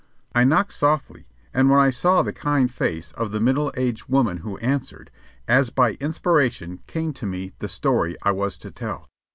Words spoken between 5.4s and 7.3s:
as by inspiration came to